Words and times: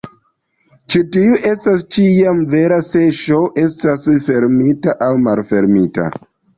Ĉi 0.93 1.01
tiu 1.15 1.37
estas 1.49 1.83
ĉiam 1.97 2.41
vera 2.55 2.81
se 2.89 3.05
"S" 3.21 3.39
estas 3.67 4.11
fermita 4.33 5.01
aŭ 5.11 5.15
malfermita. 5.31 6.15